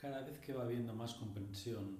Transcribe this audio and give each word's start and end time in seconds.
cada 0.00 0.22
vez 0.22 0.38
que 0.38 0.52
va 0.52 0.62
habiendo 0.62 0.94
más 0.94 1.14
comprensión 1.14 1.98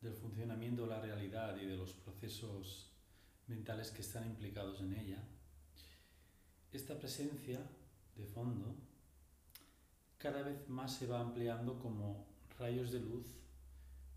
del 0.00 0.14
funcionamiento 0.14 0.82
de 0.82 0.88
la 0.88 1.00
realidad 1.00 1.56
y 1.56 1.66
de 1.66 1.76
los 1.76 1.92
procesos 1.92 2.90
mentales 3.46 3.90
que 3.90 4.00
están 4.00 4.26
implicados 4.26 4.80
en 4.80 4.94
ella, 4.94 5.22
esta 6.72 6.98
presencia 6.98 7.60
de 8.16 8.26
fondo 8.26 8.74
cada 10.18 10.42
vez 10.42 10.68
más 10.68 10.96
se 10.96 11.06
va 11.06 11.20
ampliando 11.20 11.78
como 11.78 12.26
rayos 12.58 12.92
de 12.92 13.00
luz 13.00 13.24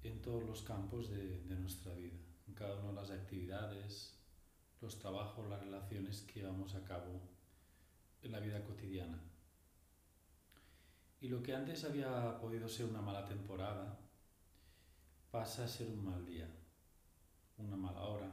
en 0.04 0.21
todos 0.21 0.43
los 0.43 0.61
campos 0.61 1.09
de, 1.09 1.41
nuestra 1.57 1.93
vida, 1.93 2.17
en 2.47 2.54
cada 2.54 2.79
una 2.81 2.89
de 2.89 2.95
las 2.95 3.11
actividades, 3.11 4.20
los 4.81 4.99
trabajos, 4.99 5.49
las 5.49 5.61
relaciones 5.61 6.21
que 6.21 6.41
llevamos 6.41 6.75
a 6.75 6.83
cabo 6.83 7.21
en 8.21 8.31
la 8.33 8.41
vida 8.41 8.63
cotidiana. 8.65 9.17
Y 11.24 11.30
lo 11.30 11.42
que 11.42 11.55
antes 11.55 11.86
había 11.86 12.38
podido 12.38 12.68
ser 12.68 12.86
una 12.86 13.02
mala 13.02 13.26
temporada 13.26 13.98
pasa 15.31 15.64
a 15.64 15.70
ser 15.70 15.88
un 15.88 16.04
mal 16.04 16.26
día, 16.26 16.54
una 17.59 17.77
mala 17.77 18.02
hora, 18.02 18.30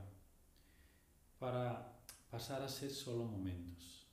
para 1.38 2.00
pasar 2.28 2.62
a 2.62 2.68
ser 2.68 2.90
solo 2.90 3.22
momentos. 3.26 4.08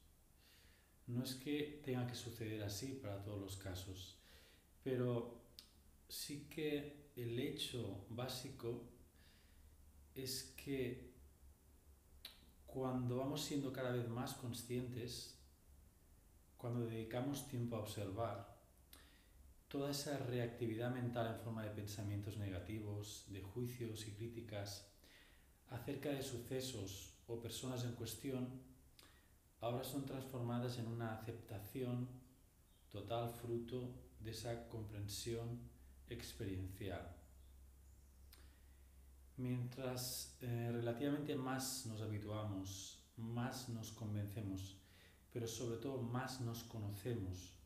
No 1.08 1.24
es 1.24 1.34
que 1.34 1.82
tenga 1.84 2.06
que 2.06 2.14
suceder 2.14 2.62
así 2.62 2.94
para 2.94 3.24
todos 3.24 3.42
los 3.42 3.58
casos, 3.58 4.20
pero 4.84 5.42
sí 6.08 6.48
que 6.48 7.10
el 7.16 7.40
hecho 7.40 8.06
básico 8.10 8.84
es 10.14 10.54
que 10.56 11.16
cuando 12.68 13.18
vamos 13.18 13.42
siendo 13.42 13.74
cada 13.74 13.90
vez 13.90 14.08
más 14.08 14.36
conscientes, 14.36 15.36
cuando 16.58 16.86
dedicamos 16.86 17.48
tiempo 17.48 17.76
a 17.76 17.80
observar, 17.80 18.57
toda 19.68 19.92
esa 19.92 20.18
reactividad 20.18 20.92
mental 20.92 21.28
en 21.28 21.40
forma 21.42 21.64
de 21.64 21.72
pensamientos 21.72 22.38
negativos, 22.38 23.26
de 23.30 23.42
juicios 23.42 24.08
y 24.08 24.12
críticas 24.12 24.88
acerca 25.70 26.10
de 26.10 26.22
sucesos 26.22 27.14
o 27.28 27.42
personas 27.42 27.84
en 27.84 27.94
cuestión, 27.94 28.48
ahora 29.60 29.84
son 29.84 30.06
transformadas 30.06 30.80
en 30.80 30.88
una 30.88 31.14
aceptación 31.14 32.08
total 32.90 33.30
fruto 33.30 33.94
de 34.22 34.32
esa 34.32 34.70
comprensión 34.70 35.60
experiencial. 36.10 37.14
Mientras 39.36 40.38
eh, 40.42 40.72
relativamente 40.72 41.36
más 41.36 41.86
nos 41.86 42.02
habituamos, 42.02 43.04
más 43.18 43.68
nos 43.68 43.92
convencemos, 43.92 44.78
pero 45.34 45.46
sobre 45.46 45.78
todo 45.78 46.02
más 46.02 46.40
nos 46.40 46.64
conocemos 46.64 47.57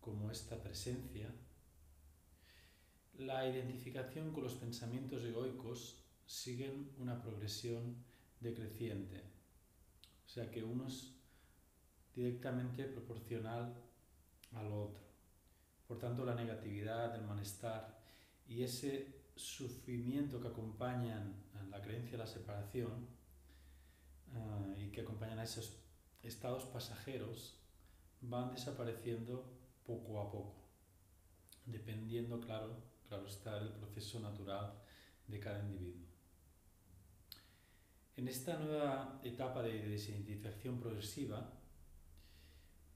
como 0.00 0.30
esta 0.30 0.62
presencia, 0.62 1.30
la 3.18 3.46
identificación 3.48 4.32
con 4.32 4.44
los 4.44 4.54
pensamientos 4.54 5.22
egoicos 5.24 5.96
siguen 6.26 6.90
una 6.98 7.20
progresión 7.20 7.96
decreciente. 8.40 9.20
O 10.24 10.28
sea 10.28 10.50
que 10.50 10.62
uno 10.62 10.86
es 10.86 11.12
directamente 12.14 12.84
proporcional 12.84 13.74
al 14.54 14.72
otro. 14.72 15.02
Por 15.86 15.98
tanto, 15.98 16.24
la 16.24 16.34
negatividad, 16.34 17.14
el 17.14 17.22
malestar 17.22 18.00
y 18.48 18.62
ese 18.62 19.20
sufrimiento 19.36 20.40
que 20.40 20.48
acompañan 20.48 21.34
la 21.70 21.80
creencia 21.80 22.12
de 22.12 22.18
la 22.18 22.26
separación 22.26 23.06
ah, 24.34 24.74
y 24.76 24.88
que 24.90 25.02
acompañan 25.02 25.38
a 25.38 25.44
esos 25.44 25.76
estados 26.22 26.64
pasajeros 26.64 27.56
van 28.20 28.50
desapareciendo 28.50 29.59
poco 29.90 30.20
a 30.20 30.30
poco, 30.30 30.54
dependiendo, 31.66 32.40
claro, 32.40 32.76
claro 33.08 33.26
está, 33.26 33.58
del 33.58 33.72
proceso 33.72 34.20
natural 34.20 34.72
de 35.26 35.40
cada 35.40 35.58
individuo. 35.60 36.06
En 38.16 38.28
esta 38.28 38.56
nueva 38.58 39.20
etapa 39.24 39.62
de 39.62 39.88
desidentificación 39.88 40.78
progresiva 40.78 41.50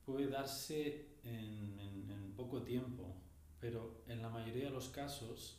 puede 0.05 0.29
darse 0.29 1.19
en, 1.25 1.79
en 1.81 2.33
poco 2.37 2.63
tiempo, 2.63 3.17
pero 3.59 4.05
en 4.07 4.23
la 4.23 4.29
mayoría 4.29 4.67
de 4.67 4.71
los 4.71 4.89
casos 4.91 5.59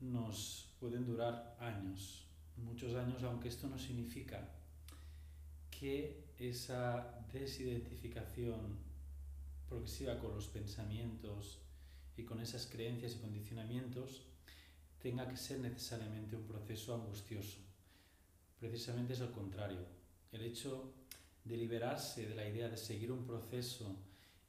nos 0.00 0.68
pueden 0.78 1.04
durar 1.04 1.56
años, 1.58 2.26
muchos 2.56 2.94
años, 2.94 3.24
aunque 3.24 3.48
esto 3.48 3.66
no 3.68 3.78
significa 3.78 4.48
que 5.70 6.32
esa 6.38 7.26
desidentificación 7.32 8.91
progresiva 9.72 10.18
con 10.18 10.34
los 10.34 10.48
pensamientos 10.48 11.58
y 12.14 12.24
con 12.24 12.40
esas 12.40 12.66
creencias 12.66 13.14
y 13.14 13.20
condicionamientos 13.20 14.22
tenga 15.00 15.26
que 15.26 15.38
ser 15.38 15.60
necesariamente 15.60 16.36
un 16.36 16.46
proceso 16.46 16.94
angustioso. 16.94 17.58
Precisamente 18.60 19.14
es 19.14 19.22
al 19.22 19.32
contrario. 19.32 19.80
El 20.30 20.42
hecho 20.42 20.92
de 21.44 21.56
liberarse 21.56 22.28
de 22.28 22.34
la 22.34 22.46
idea 22.46 22.68
de 22.68 22.76
seguir 22.76 23.10
un 23.10 23.24
proceso 23.24 23.96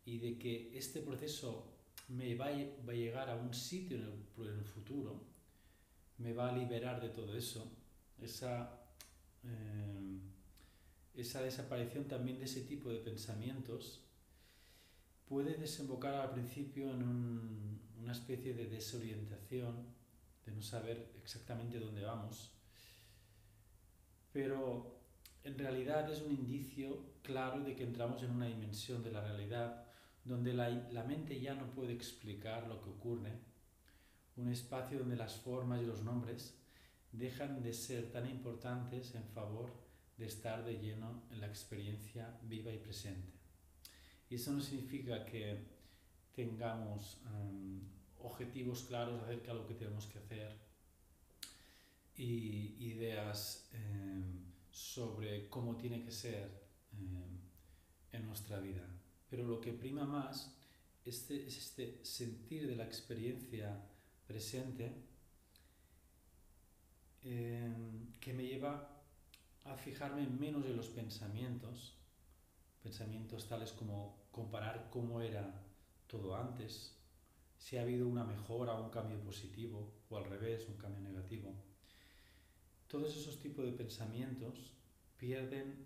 y 0.06 0.18
de 0.18 0.38
que 0.38 0.78
este 0.78 1.00
proceso 1.00 1.72
me 2.10 2.36
va 2.36 2.48
a 2.48 2.94
llegar 2.94 3.30
a 3.30 3.38
un 3.38 3.54
sitio 3.54 3.98
en 3.98 4.04
el, 4.04 4.66
futuro, 4.66 5.22
me 6.18 6.34
va 6.34 6.50
a 6.50 6.58
liberar 6.58 7.02
de 7.02 7.10
todo 7.10 7.36
eso, 7.36 7.72
esa, 8.22 8.78
eh, 9.46 10.20
esa 11.16 11.42
desaparición 11.42 12.10
también 12.10 12.40
de 12.40 12.46
ese 12.46 12.62
tipo 12.62 12.90
de 12.90 12.98
pensamientos 12.98 14.04
puede 15.28 15.56
desembocar 15.56 16.14
al 16.16 16.32
principio 16.32 16.92
en 16.92 17.80
una 18.02 18.12
especie 18.12 18.54
de 18.54 18.68
desorientación, 18.68 19.88
de 20.46 20.52
no 20.52 20.62
saber 20.62 21.14
exactamente 21.22 21.80
dónde 21.80 22.04
vamos, 22.04 22.52
pero 24.32 25.00
en 25.44 25.58
realidad 25.58 26.12
es 26.12 26.22
un 26.22 26.32
indicio 26.32 27.14
claro 27.22 27.64
de 27.64 27.76
que 27.76 27.84
entramos 27.84 28.24
en 28.24 28.32
una 28.32 28.48
dimensión 28.48 29.04
de 29.04 29.12
la 29.12 29.22
realidad 29.22 29.86
donde 30.26 30.54
la, 30.54 31.04
mente 31.04 31.40
ya 31.40 31.54
no 31.54 31.68
puede 31.72 31.94
explicar 31.94 32.68
lo 32.68 32.82
que 32.82 32.90
ocurre, 32.90 33.32
un 34.38 34.50
espacio 34.50 35.00
donde 35.00 35.18
las 35.18 35.36
formas 35.36 35.82
y 35.82 35.86
los 35.86 36.02
nombres 36.02 36.58
dejan 37.12 37.62
de 37.62 37.74
ser 37.74 38.12
tan 38.12 38.28
importantes 38.30 39.14
en 39.16 39.26
favor 39.26 39.72
de 40.18 40.26
estar 40.26 40.64
de 40.64 40.80
lleno 40.80 41.24
en 41.32 41.42
la 41.42 41.48
experiencia 41.48 42.40
viva 42.44 42.72
y 42.72 42.78
presente. 42.78 43.43
Y 44.34 44.38
eso 44.38 44.52
no 44.52 44.62
significa 44.62 45.24
que 45.26 45.60
tengamos 46.36 47.20
em, 47.28 47.82
objetivos 48.18 48.82
claros 48.86 49.22
acerca 49.22 49.54
de 49.54 49.60
lo 49.60 49.68
que 49.68 49.76
tenemos 49.76 50.08
que 50.08 50.18
hacer 50.18 50.58
y 52.18 52.74
ideas 52.80 53.70
em, 53.74 54.42
sobre 54.72 55.48
cómo 55.50 55.76
tiene 55.76 56.02
que 56.02 56.10
ser 56.10 56.50
em, 56.94 57.42
en 58.12 58.26
nuestra 58.26 58.60
vida. 58.60 58.84
Pero 59.30 59.44
lo 59.44 59.62
que 59.62 59.72
prima 59.72 60.04
más 60.04 60.52
este, 61.06 61.46
es 61.46 61.56
este 61.56 62.04
sentir 62.04 62.66
de 62.66 62.76
la 62.76 62.86
experiencia 62.86 63.88
presente 64.26 64.96
que 67.22 68.34
me 68.34 68.48
lleva 68.48 69.00
a 69.66 69.78
fijarme 69.78 70.26
menos 70.26 70.66
en 70.66 70.76
los 70.76 70.88
pensamientos, 70.88 71.94
pensamientos 72.82 73.48
tales 73.48 73.72
como 73.74 74.23
comparar 74.34 74.90
cómo 74.90 75.22
era 75.22 75.64
todo 76.08 76.36
antes, 76.36 76.98
si 77.58 77.78
ha 77.78 77.84
habido 77.84 78.08
una 78.08 78.26
mejora, 78.26 78.74
un 78.74 78.90
cambio 78.90 79.18
positivo 79.22 79.94
o 80.10 80.18
al 80.18 80.26
revés, 80.26 80.68
un 80.68 80.76
cambio 80.76 81.02
negativo. 81.02 81.54
Todos 82.88 83.16
esos 83.16 83.40
tipos 83.40 83.64
de 83.64 83.72
pensamientos 83.72 84.74
pierden 85.18 85.86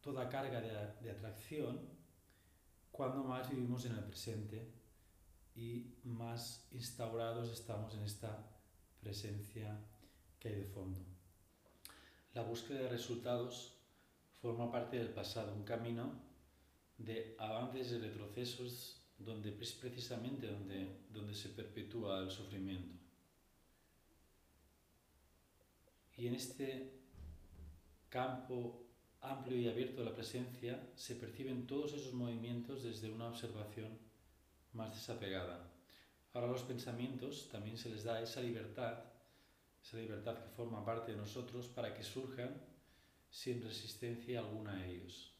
toda 0.00 0.28
carga 0.28 0.60
de, 0.60 1.10
atracción 1.10 1.78
cuando 2.90 3.22
más 3.22 3.48
vivimos 3.50 3.84
en 3.84 3.92
el 3.92 4.04
presente 4.04 4.72
y 5.54 5.94
más 6.02 6.66
instaurados 6.72 7.50
estamos 7.50 7.94
en 7.94 8.02
esta 8.02 8.44
presencia 9.00 9.78
que 10.40 10.48
hay 10.48 10.54
de 10.56 10.64
fondo. 10.64 10.98
La 12.34 12.42
búsqueda 12.42 12.80
de 12.80 12.88
resultados 12.88 13.74
forma 14.40 14.70
parte 14.72 14.98
del 14.98 15.10
pasado, 15.10 15.54
un 15.54 15.64
camino 15.64 16.25
de 16.98 17.36
avances 17.38 17.92
y 17.92 17.98
retrocesos 17.98 19.02
donde 19.18 19.56
es 19.60 19.72
precisamente 19.72 20.46
donde, 20.46 21.04
donde 21.10 21.34
se 21.34 21.50
perpetúa 21.50 22.20
el 22.20 22.30
sufrimiento. 22.30 22.96
Y 26.16 26.26
en 26.26 26.34
este 26.34 26.92
campo 28.08 28.86
amplio 29.20 29.58
y 29.58 29.68
abierto 29.68 30.02
de 30.02 30.10
la 30.10 30.14
presencia 30.14 30.90
se 30.94 31.16
perciben 31.16 31.66
todos 31.66 31.92
esos 31.92 32.14
movimientos 32.14 32.84
desde 32.84 33.10
una 33.10 33.28
observación 33.28 33.98
más 34.72 34.94
desapegada. 34.94 35.72
Ahora 36.32 36.48
los 36.48 36.62
pensamientos 36.62 37.48
también 37.50 37.76
se 37.76 37.90
les 37.90 38.04
da 38.04 38.20
esa 38.20 38.40
libertad, 38.40 39.04
esa 39.82 39.96
libertad 39.96 40.38
que 40.38 40.50
forma 40.50 40.84
parte 40.84 41.12
de 41.12 41.18
nosotros 41.18 41.66
para 41.68 41.94
que 41.94 42.02
surjan 42.02 42.60
sin 43.30 43.62
resistencia 43.62 44.40
alguna 44.40 44.72
a 44.72 44.86
ellos. 44.86 45.35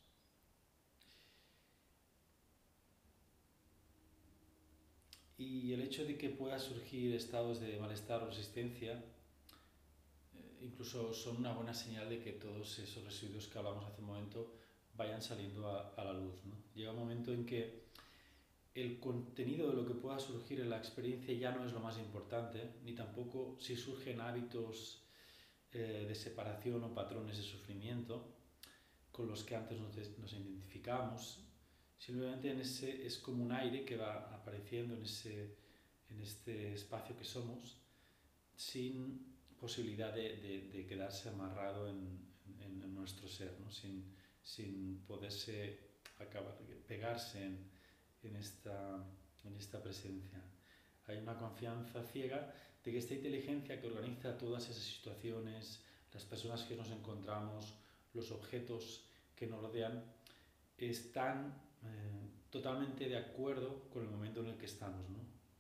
Y 5.39 5.73
el 5.73 5.83
hecho 5.83 6.05
de 6.05 6.17
que 6.17 6.31
pueda 6.31 6.59
surgir 6.59 7.15
estados 7.15 7.61
de 7.61 7.79
malestar 7.79 8.23
o 8.23 8.27
resistencia, 8.27 9.05
eh, 10.35 10.59
incluso 10.63 11.13
son 11.13 11.37
una 11.39 11.53
buena 11.53 11.75
señal 11.75 12.09
de 12.09 12.21
que 12.23 12.33
todos 12.33 12.79
esos 12.79 13.05
residuos 13.05 13.47
que 13.49 13.59
hablamos 13.59 13.85
hace 13.85 14.01
un 14.01 14.07
momento 14.09 14.55
vayan 14.97 15.21
saliendo 15.21 15.69
a, 15.69 15.93
a 15.95 16.05
la 16.05 16.13
luz. 16.15 16.35
Llega 16.75 16.93
un 16.93 16.99
momento 16.99 17.33
en 17.33 17.45
que 17.45 17.87
el 18.75 19.01
contenido 19.01 19.71
de 19.71 19.77
lo 19.77 19.87
que 19.87 19.95
pueda 19.95 20.19
surgir 20.19 20.61
en 20.61 20.69
la 20.69 20.77
experiencia 20.77 21.35
ya 21.35 21.51
no 21.51 21.65
es 21.65 21.73
lo 21.73 21.81
más 21.81 21.99
importante, 21.99 22.75
ni 22.85 22.95
tampoco 22.95 23.57
si 23.59 23.75
surgen 23.75 24.21
hábitos 24.21 25.03
eh, 25.73 26.05
de 26.07 26.15
separación 26.15 26.85
o 26.85 26.95
patrones 26.95 27.39
de 27.39 27.43
sufrimiento 27.43 28.37
con 29.11 29.29
los 29.29 29.45
que 29.45 29.57
antes 29.57 29.81
nos 29.81 30.33
identificamos. 30.33 31.46
Simplemente 31.99 32.51
en 32.51 32.61
ese, 32.61 33.07
es 33.07 33.19
como 33.19 33.43
un 33.43 33.53
aire 33.53 33.85
que 33.85 33.97
va 33.97 34.35
apareciendo 34.35 34.95
en, 34.95 35.03
ese, 35.03 35.57
en 36.11 36.21
este 36.21 36.75
espacio 36.75 37.17
que 37.17 37.25
somos 37.25 37.77
sin 38.55 39.35
posibilidad 39.59 40.15
de, 40.15 40.37
de, 40.73 40.87
quedarse 40.87 41.29
amarrado 41.31 41.89
en, 41.89 42.19
en, 42.61 42.83
en 42.83 42.95
nuestro 42.95 43.27
ser, 43.29 43.59
¿no? 43.61 43.71
sin, 43.71 44.05
sin 44.43 45.03
poderse 45.07 45.79
acabar, 46.19 46.57
pegarse 46.87 47.45
en, 47.45 47.59
en 48.23 48.37
esta, 48.37 49.05
en 49.45 49.57
esta 49.57 49.83
presencia. 49.83 50.41
Hay 51.07 51.19
una 51.19 51.37
confianza 51.37 52.03
ciega 52.03 52.53
de 52.85 52.93
que 52.93 52.99
esta 52.99 53.15
inteligencia 53.15 53.81
que 53.81 53.87
organiza 53.87 54.37
todas 54.37 54.69
esas 54.69 54.83
situaciones, 54.83 55.81
las 56.13 56.25
personas 56.25 56.63
que 56.65 56.77
nos 56.77 56.91
encontramos, 56.91 57.75
los 58.15 58.31
objetos 58.31 59.05
que 59.35 59.47
nos 59.47 59.61
rodean, 59.61 60.05
están 60.79 61.55
eh, 61.87 62.31
totalmente 62.51 63.09
de 63.09 63.17
acuerdo 63.17 63.89
con 63.91 64.03
el 64.03 64.11
momento 64.11 64.41
en 64.41 64.49
el 64.49 64.57
que 64.57 64.67
estamos. 64.67 65.05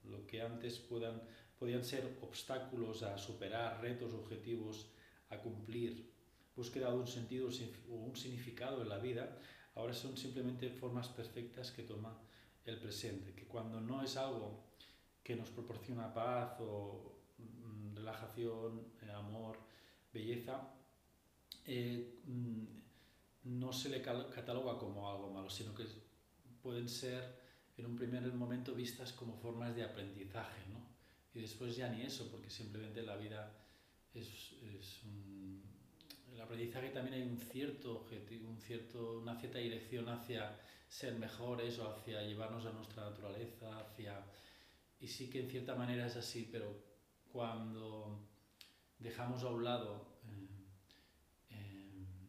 Lo 0.04 0.26
que 0.26 0.42
antes 0.42 0.78
puedan, 0.78 1.22
podían 1.58 1.84
ser 1.84 2.18
obstáculos 2.20 3.02
a 3.02 3.18
superar, 3.18 3.80
retos, 3.80 4.14
objetivos 4.14 4.90
a 5.30 5.38
cumplir, 5.38 6.12
búsqueda 6.54 6.90
de 6.90 6.96
un 6.96 7.06
sentido 7.06 7.48
o 7.90 7.94
un 7.94 8.16
significado 8.16 8.82
en 8.82 8.88
la 8.88 8.98
vida, 8.98 9.38
ahora 9.74 9.92
son 9.92 10.16
simplemente 10.16 10.70
formas 10.70 11.08
perfectas 11.08 11.70
que 11.70 11.82
toma 11.82 12.18
el 12.64 12.78
presente, 12.78 13.34
que 13.34 13.46
cuando 13.46 13.80
no 13.80 14.02
es 14.02 14.16
algo 14.16 14.64
que 15.22 15.36
nos 15.36 15.50
proporciona 15.50 16.12
paz 16.12 16.56
o 16.60 17.18
mm, 17.38 17.96
relajación, 17.96 18.92
eh, 19.02 19.10
amor, 19.10 19.58
belleza, 20.12 20.72
eh, 21.64 22.20
mm, 22.24 22.64
no 23.44 23.72
se 23.72 23.88
le 23.88 24.02
cataloga 24.02 24.78
como 24.78 25.10
algo 25.10 25.30
malo, 25.30 25.50
sino 25.50 25.74
que 25.74 25.84
pueden 26.66 26.88
ser 26.88 27.22
en 27.76 27.86
un 27.86 27.94
primer 27.94 28.24
momento 28.34 28.74
vistas 28.74 29.12
como 29.12 29.36
formas 29.36 29.76
de 29.76 29.84
aprendizaje, 29.84 30.62
¿no? 30.68 30.84
Y 31.32 31.40
después 31.40 31.76
ya 31.76 31.88
ni 31.88 32.02
eso, 32.02 32.28
porque 32.28 32.50
simplemente 32.50 33.02
la 33.02 33.16
vida 33.16 33.52
es, 34.12 35.04
un... 35.04 35.62
El 36.32 36.40
aprendizaje 36.40 36.90
también 36.90 37.14
hay 37.14 37.22
un 37.22 37.38
cierto 37.38 38.00
objetivo, 38.00 38.50
un 38.50 38.60
cierto, 38.60 39.20
una 39.20 39.38
cierta 39.38 39.58
dirección 39.58 40.08
hacia 40.08 40.58
ser 40.88 41.14
mejores 41.14 41.78
o 41.78 41.88
hacia 41.88 42.22
llevarnos 42.22 42.66
a 42.66 42.72
nuestra 42.72 43.10
naturaleza, 43.10 43.78
hacia... 43.78 44.26
Y 44.98 45.06
sí 45.06 45.30
que 45.30 45.42
en 45.42 45.48
cierta 45.48 45.76
manera 45.76 46.04
es 46.06 46.16
así, 46.16 46.48
pero 46.50 46.82
cuando 47.32 48.26
dejamos 48.98 49.44
a 49.44 49.50
un 49.50 49.62
lado 49.62 50.18
eh, 50.24 50.66
eh, 51.50 52.28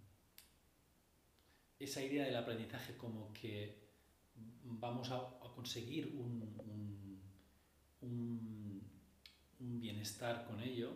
esa 1.80 2.04
idea 2.04 2.25
del 2.25 2.36
aprendizaje 2.36 2.95
como 2.98 3.33
que 3.33 3.87
vamos 4.80 5.12
a, 5.12 5.34
conseguir 5.56 6.14
un, 6.16 7.19
un, 8.02 8.81
bienestar 9.60 10.46
con 10.46 10.62
ello, 10.62 10.92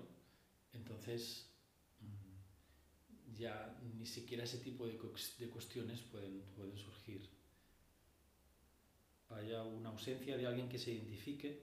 entonces 0.74 1.50
mm, 2.00 3.34
ya 3.36 3.76
ni 3.98 4.06
siquiera 4.06 4.44
ese 4.44 4.60
tipo 4.60 4.86
de, 4.86 4.94
de 5.40 5.50
cuestiones 5.50 6.02
pueden, 6.02 6.42
pueden 6.56 6.78
surgir 6.78 7.28
haya 9.36 9.64
una 9.64 9.90
ausencia 9.90 10.38
de 10.38 10.46
alguien 10.46 10.70
que 10.70 10.78
se 10.78 10.92
identifique 10.92 11.62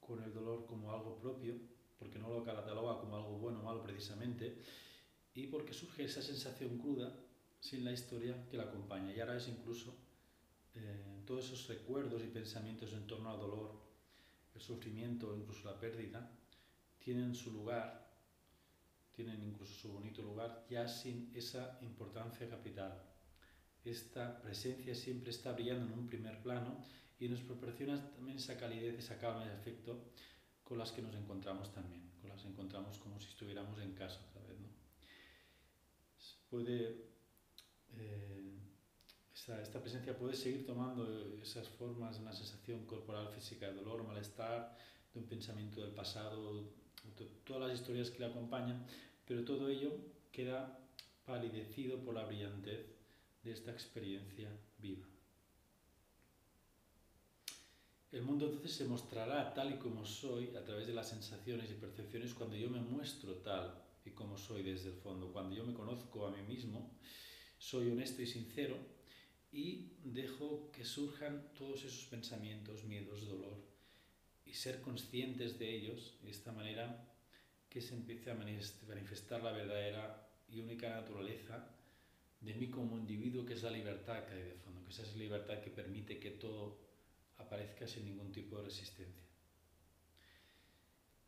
con 0.00 0.22
el 0.22 0.32
dolor 0.32 0.66
como 0.66 0.92
algo 0.92 1.18
propio, 1.18 1.54
porque 1.98 2.18
no 2.18 2.30
lo 2.30 2.44
cataloga 2.44 3.00
como 3.00 3.16
algo 3.16 3.38
bueno 3.38 3.60
o 3.60 3.62
malo 3.64 3.82
precisamente, 3.82 4.62
y 5.34 5.46
porque 5.46 5.72
surge 5.72 6.04
esa 6.04 6.22
sensación 6.22 6.78
cruda 6.78 7.14
sin 7.60 7.84
la 7.84 7.92
historia 7.92 8.46
que 8.48 8.56
la 8.56 8.64
acompaña. 8.64 9.14
Y 9.14 9.20
ahora 9.20 9.36
es 9.36 9.48
incluso 9.48 9.94
eh, 10.78 11.22
todos 11.26 11.44
esos 11.46 11.68
recuerdos 11.68 12.22
y 12.22 12.28
pensamientos 12.28 12.92
en 12.92 13.06
torno 13.06 13.30
al 13.30 13.38
dolor, 13.38 13.80
el 14.54 14.60
sufrimiento, 14.60 15.36
incluso 15.36 15.70
la 15.70 15.78
pérdida, 15.78 16.30
tienen 16.98 17.34
su 17.34 17.52
lugar, 17.52 18.10
tienen 19.12 19.42
incluso 19.42 19.74
su 19.74 19.92
bonito 19.92 20.22
lugar, 20.22 20.66
ya 20.70 20.88
sin 20.88 21.30
esa 21.34 21.78
importancia 21.82 22.48
capital 22.48 23.08
esta 23.84 24.40
presencia 24.40 24.94
siempre 24.94 25.30
está 25.30 25.52
brillando 25.52 25.86
en 25.86 25.98
un 25.98 26.06
primer 26.06 26.42
plano 26.42 26.84
y 27.18 27.28
nos 27.28 27.40
proporciona 27.40 28.10
también 28.12 28.38
esa 28.38 28.56
calidez, 28.56 28.98
esa 28.98 29.18
calma 29.18 29.46
y 29.46 29.48
afecto 29.48 30.12
con 30.62 30.78
las 30.78 30.92
que 30.92 31.02
nos 31.02 31.14
encontramos 31.14 31.72
también, 31.72 32.10
con 32.20 32.30
las 32.30 32.42
que 32.42 32.48
encontramos 32.48 32.98
como 32.98 33.18
si 33.20 33.28
estuviéramos 33.28 33.80
en 33.80 33.94
casa 33.94 34.20
otra 34.30 34.42
vez. 34.42 34.58
¿no? 34.60 34.68
Puede, 36.50 37.08
eh, 37.94 38.58
esta, 39.56 39.80
presencia 39.80 40.16
puede 40.16 40.34
seguir 40.34 40.66
tomando 40.66 41.06
esas 41.42 41.68
formas 41.68 42.18
una 42.18 42.32
sensación 42.32 42.84
corporal, 42.84 43.28
física, 43.28 43.70
dolor, 43.72 44.04
malestar, 44.04 44.76
de 45.14 45.20
un 45.20 45.26
pensamiento 45.26 45.80
del 45.80 45.92
pasado, 45.92 46.64
todas 47.44 47.68
las 47.68 47.80
historias 47.80 48.10
que 48.10 48.20
le 48.20 48.26
acompañan, 48.26 48.84
pero 49.26 49.44
todo 49.44 49.68
ello 49.68 49.92
queda 50.30 50.78
palidecido 51.24 51.98
por 51.98 52.14
la 52.14 52.24
brillantez 52.24 52.86
de 53.42 53.52
esta 53.52 53.70
experiencia 53.70 54.50
viva. 54.78 55.06
El 58.12 58.22
mundo 58.22 58.46
entonces 58.46 58.72
se 58.72 58.84
mostrará 58.84 59.52
tal 59.52 59.74
y 59.74 59.76
como 59.78 60.04
soy 60.04 60.56
a 60.56 60.64
través 60.64 60.86
de 60.86 60.94
las 60.94 61.08
sensaciones 61.08 61.70
y 61.70 61.74
percepciones 61.74 62.32
cuando 62.32 62.56
yo 62.56 62.70
me 62.70 62.80
muestro 62.80 63.34
tal 63.36 63.82
y 64.04 64.10
como 64.10 64.38
soy 64.38 64.62
desde 64.62 64.90
el 64.90 64.96
fondo, 64.96 65.30
cuando 65.32 65.54
yo 65.54 65.64
me 65.64 65.74
conozco 65.74 66.26
a 66.26 66.30
mí 66.30 66.42
mismo, 66.42 66.90
soy 67.58 67.90
honesto 67.90 68.22
y 68.22 68.26
sincero 68.26 68.97
y 69.52 69.92
dejo 70.04 70.70
que 70.72 70.84
surjan 70.84 71.52
todos 71.56 71.84
esos 71.84 72.04
pensamientos, 72.06 72.84
miedos, 72.84 73.26
dolor 73.26 73.56
y 74.44 74.54
ser 74.54 74.80
conscientes 74.80 75.58
de 75.58 75.74
ellos 75.74 76.18
de 76.22 76.30
esta 76.30 76.52
manera 76.52 77.06
que 77.68 77.80
se 77.80 77.94
empiece 77.94 78.30
a 78.30 78.34
manifestar 78.34 79.42
la 79.42 79.52
verdadera 79.52 80.28
y 80.50 80.60
única 80.60 80.88
naturaleza 80.88 81.68
de 82.40 82.54
mí 82.54 82.68
como 82.68 82.96
individuo, 82.96 83.44
que 83.44 83.54
es 83.54 83.62
la 83.62 83.70
libertad 83.70 84.24
que 84.24 84.34
hay 84.34 84.42
de 84.42 84.54
fondo, 84.54 84.84
que 84.84 84.92
esa 84.92 85.02
es 85.02 85.12
la 85.12 85.18
libertad 85.18 85.60
que 85.60 85.70
permite 85.70 86.18
que 86.18 86.30
todo 86.30 86.78
aparezca 87.38 87.86
sin 87.86 88.04
ningún 88.04 88.32
tipo 88.32 88.56
de 88.56 88.64
resistencia. 88.64 89.24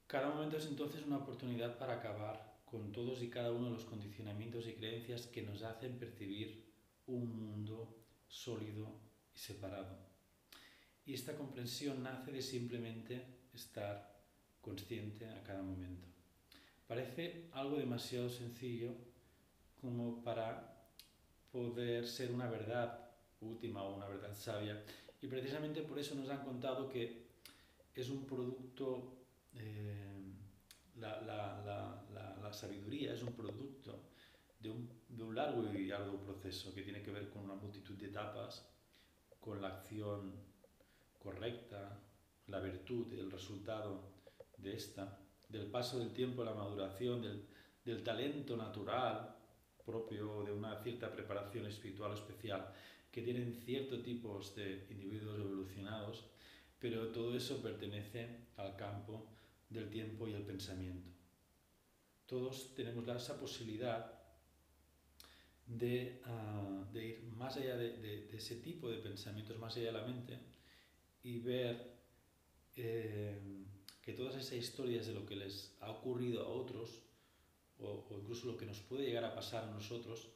Cada 0.06 0.28
momento 0.28 0.56
es 0.56 0.66
entonces 0.66 1.04
una 1.06 1.18
oportunidad 1.18 1.78
para 1.78 1.94
acabar 1.94 2.58
con 2.64 2.92
todos 2.92 3.22
y 3.22 3.28
cada 3.28 3.52
uno 3.52 3.66
de 3.66 3.72
los 3.72 3.84
condicionamientos 3.84 4.66
y 4.66 4.74
creencias 4.74 5.26
que 5.26 5.42
nos 5.42 5.62
hacen 5.62 5.98
percibir 5.98 6.64
un 7.06 7.28
mundo 7.28 7.96
sólido 8.30 8.86
y 9.34 9.38
separado. 9.38 9.98
Y 11.04 11.12
esta 11.14 11.36
comprensión 11.36 12.02
nace 12.02 12.32
de 12.32 12.40
simplemente 12.40 13.22
estar 13.52 14.22
consciente 14.62 15.28
a 15.28 15.42
cada 15.42 15.62
momento. 15.62 16.06
Parece 16.86 17.48
algo 17.52 17.76
demasiado 17.76 18.28
sencillo 18.30 18.94
como 19.80 20.22
para 20.22 20.88
poder 21.52 22.06
ser 22.06 22.30
una 22.32 22.48
verdad 22.48 23.10
última 23.40 23.82
o 23.82 23.96
una 23.96 24.06
verdad 24.06 24.34
sabia. 24.34 24.82
Y 25.20 25.26
precisamente 25.26 25.82
por 25.82 25.98
eso 25.98 26.14
nos 26.14 26.28
han 26.30 26.44
contado 26.44 26.88
que 26.88 27.26
es 27.94 28.08
un 28.08 28.24
producto, 28.24 29.12
eh, 29.54 30.32
la, 30.98 31.20
la, 31.22 31.62
la, 32.14 32.36
la, 32.40 32.52
sabiduría 32.52 33.14
es 33.14 33.22
un 33.22 33.32
producto 33.32 34.09
de 34.60 34.70
un, 34.70 34.88
de 35.08 35.22
un 35.22 35.34
largo 35.34 35.72
y 35.72 35.90
arduo 35.90 36.20
proceso 36.20 36.74
que 36.74 36.82
tiene 36.82 37.02
que 37.02 37.10
ver 37.10 37.30
con 37.30 37.44
una 37.44 37.54
multitud 37.54 37.96
de 37.96 38.06
etapas, 38.06 38.70
con 39.40 39.60
la 39.60 39.68
acción 39.68 40.34
correcta, 41.18 41.98
la 42.46 42.60
virtud, 42.60 43.12
el 43.14 43.30
resultado 43.30 44.12
de 44.58 44.74
esta, 44.74 45.18
del 45.48 45.66
paso 45.70 45.98
del 45.98 46.12
tiempo, 46.12 46.44
la 46.44 46.54
maduración, 46.54 47.22
del, 47.22 47.46
del 47.84 48.02
talento 48.02 48.56
natural, 48.56 49.36
propio 49.84 50.44
de 50.44 50.52
una 50.52 50.76
cierta 50.82 51.10
preparación 51.10 51.66
espiritual 51.66 52.12
especial, 52.12 52.72
que 53.10 53.22
tienen 53.22 53.54
ciertos 53.64 54.02
tipos 54.02 54.54
de 54.54 54.86
individuos 54.90 55.38
evolucionados, 55.38 56.26
pero 56.78 57.08
todo 57.08 57.36
eso 57.36 57.60
pertenece 57.62 58.46
al 58.56 58.76
campo 58.76 59.26
del 59.68 59.88
tiempo 59.90 60.28
y 60.28 60.34
el 60.34 60.42
pensamiento. 60.42 61.10
Todos 62.26 62.74
tenemos 62.74 63.08
esa 63.08 63.38
posibilidad 63.40 64.19
de, 65.78 66.20
uh, 66.26 66.92
de 66.92 67.06
ir 67.06 67.22
más 67.36 67.56
allá 67.56 67.76
de, 67.76 67.96
de, 67.98 68.26
de, 68.26 68.36
ese 68.36 68.56
tipo 68.56 68.90
de 68.90 68.98
pensamientos, 68.98 69.58
más 69.58 69.76
allá 69.76 69.86
de 69.86 69.92
la 69.92 70.06
mente, 70.06 70.38
y 71.22 71.38
ver 71.38 71.98
eh, 72.76 73.38
que 74.02 74.12
todas 74.12 74.34
esas 74.36 74.54
historias 74.54 75.06
de 75.06 75.14
lo 75.14 75.26
que 75.26 75.36
les 75.36 75.76
ha 75.80 75.90
ocurrido 75.90 76.42
a 76.42 76.48
otros, 76.48 77.02
o, 77.78 78.06
o 78.10 78.18
incluso 78.18 78.46
lo 78.46 78.56
que 78.56 78.66
nos 78.66 78.80
puede 78.80 79.06
llegar 79.06 79.24
a 79.24 79.34
pasar 79.34 79.64
a 79.64 79.70
nosotros, 79.70 80.28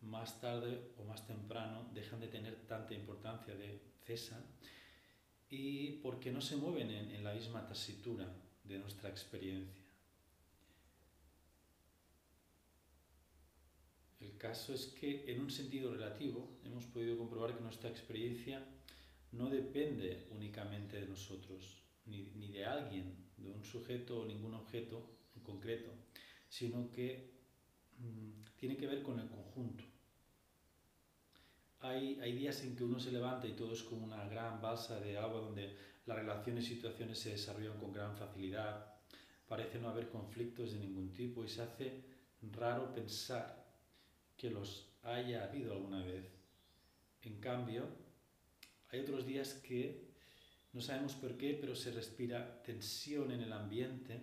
más 0.00 0.40
tarde 0.40 0.92
o 0.98 1.04
más 1.04 1.26
temprano 1.26 1.88
dejan 1.94 2.20
de 2.20 2.26
tener 2.26 2.56
tanta 2.66 2.92
importancia, 2.94 3.54
de 3.54 3.80
cesan, 4.04 4.44
y 5.48 5.92
porque 6.02 6.32
no 6.32 6.40
se 6.40 6.56
mueven 6.56 6.90
en, 6.90 7.10
en 7.12 7.22
la 7.22 7.34
misma 7.34 7.66
tesitura 7.66 8.26
de 8.64 8.78
nuestra 8.78 9.10
experiencia. 9.10 9.81
El 14.22 14.38
caso 14.38 14.72
es 14.72 14.86
que 14.86 15.24
en 15.32 15.40
un 15.40 15.50
sentido 15.50 15.92
relativo 15.92 16.60
hemos 16.64 16.86
podido 16.86 17.18
comprobar 17.18 17.56
que 17.56 17.60
nuestra 17.60 17.90
experiencia 17.90 18.64
no 19.32 19.50
depende 19.50 20.28
únicamente 20.30 21.00
de 21.00 21.08
nosotros, 21.08 21.82
ni, 22.06 22.30
ni, 22.36 22.52
de 22.52 22.64
alguien, 22.64 23.16
de 23.36 23.50
un 23.50 23.64
sujeto 23.64 24.20
o 24.20 24.24
ningún 24.24 24.54
objeto 24.54 25.02
en 25.34 25.42
concreto, 25.42 25.90
sino 26.48 26.90
que 26.92 27.32
mmm, 27.98 28.30
tiene 28.56 28.76
que 28.76 28.86
ver 28.86 29.02
con 29.02 29.18
el 29.18 29.28
conjunto. 29.28 29.84
Hay, 31.80 32.20
hay 32.20 32.32
días 32.32 32.62
en 32.62 32.76
que 32.76 32.84
uno 32.84 33.00
se 33.00 33.10
levanta 33.10 33.48
y 33.48 33.56
todo 33.56 33.72
es 33.72 33.82
como 33.82 34.04
una 34.04 34.28
gran 34.28 34.62
balsa 34.62 35.00
de 35.00 35.18
agua 35.18 35.40
donde 35.40 35.76
las 36.06 36.16
relaciones 36.16 36.64
y 36.66 36.74
situaciones 36.74 37.18
se 37.18 37.30
desarrollan 37.30 37.78
con 37.78 37.92
gran 37.92 38.16
facilidad, 38.16 38.94
parece 39.48 39.80
no 39.80 39.88
haber 39.88 40.08
conflictos 40.10 40.72
de 40.72 40.78
ningún 40.78 41.12
tipo 41.12 41.44
y 41.44 41.48
se 41.48 41.62
hace 41.62 42.04
raro 42.52 42.94
pensar 42.94 43.61
que 44.42 44.50
los 44.50 44.88
haya 45.04 45.44
habido 45.44 45.72
alguna 45.72 46.04
vez. 46.04 46.26
En 47.22 47.38
cambio, 47.38 47.88
hay 48.90 48.98
otros 48.98 49.24
días 49.24 49.54
que 49.54 50.10
no 50.72 50.80
sabemos 50.80 51.14
por 51.14 51.38
qué, 51.38 51.56
pero 51.60 51.76
se 51.76 51.92
respira 51.92 52.60
tensión 52.64 53.30
en 53.30 53.42
el 53.42 53.52
ambiente 53.52 54.20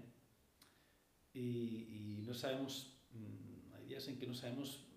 y, 1.34 2.20
y 2.20 2.24
no 2.28 2.34
sabemos, 2.34 2.98
mm, 3.14 3.76
hay 3.76 3.86
días 3.86 4.10
en 4.10 4.20
que 4.20 4.28
no 4.28 4.34
sabemos 4.34 4.90